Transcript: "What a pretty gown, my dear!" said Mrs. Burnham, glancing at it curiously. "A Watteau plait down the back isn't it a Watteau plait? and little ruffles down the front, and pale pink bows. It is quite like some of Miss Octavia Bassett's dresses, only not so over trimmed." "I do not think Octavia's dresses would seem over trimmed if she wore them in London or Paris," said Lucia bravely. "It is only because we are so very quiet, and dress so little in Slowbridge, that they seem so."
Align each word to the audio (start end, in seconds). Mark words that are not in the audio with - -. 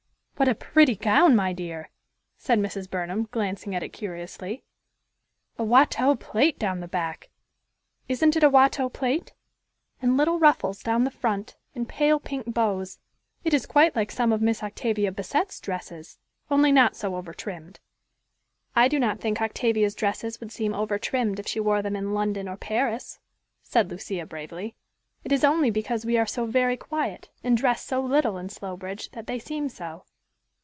"What 0.41 0.47
a 0.47 0.55
pretty 0.55 0.95
gown, 0.95 1.35
my 1.35 1.53
dear!" 1.53 1.91
said 2.35 2.57
Mrs. 2.57 2.89
Burnham, 2.89 3.27
glancing 3.29 3.75
at 3.75 3.83
it 3.83 3.89
curiously. 3.93 4.63
"A 5.59 5.63
Watteau 5.63 6.15
plait 6.15 6.57
down 6.57 6.79
the 6.79 6.87
back 6.87 7.29
isn't 8.09 8.35
it 8.35 8.41
a 8.41 8.49
Watteau 8.49 8.89
plait? 8.89 9.33
and 10.01 10.17
little 10.17 10.39
ruffles 10.39 10.81
down 10.81 11.03
the 11.03 11.11
front, 11.11 11.57
and 11.75 11.87
pale 11.87 12.19
pink 12.19 12.51
bows. 12.55 12.97
It 13.43 13.53
is 13.53 13.67
quite 13.67 13.95
like 13.95 14.11
some 14.11 14.33
of 14.33 14.41
Miss 14.41 14.63
Octavia 14.63 15.11
Bassett's 15.11 15.59
dresses, 15.59 16.17
only 16.49 16.71
not 16.71 16.95
so 16.95 17.15
over 17.15 17.35
trimmed." 17.35 17.79
"I 18.75 18.87
do 18.87 18.97
not 18.97 19.19
think 19.19 19.39
Octavia's 19.39 19.93
dresses 19.93 20.39
would 20.39 20.51
seem 20.51 20.73
over 20.73 20.97
trimmed 20.97 21.37
if 21.37 21.45
she 21.45 21.59
wore 21.59 21.83
them 21.83 21.95
in 21.95 22.15
London 22.15 22.47
or 22.49 22.57
Paris," 22.57 23.19
said 23.61 23.91
Lucia 23.91 24.25
bravely. 24.25 24.75
"It 25.23 25.31
is 25.31 25.43
only 25.43 25.69
because 25.69 26.03
we 26.03 26.17
are 26.17 26.25
so 26.25 26.47
very 26.47 26.77
quiet, 26.77 27.29
and 27.43 27.55
dress 27.55 27.85
so 27.85 28.01
little 28.01 28.39
in 28.39 28.49
Slowbridge, 28.49 29.11
that 29.11 29.27
they 29.27 29.37
seem 29.37 29.69
so." 29.69 30.03